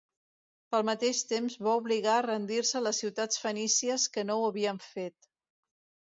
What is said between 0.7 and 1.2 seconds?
Pel mateix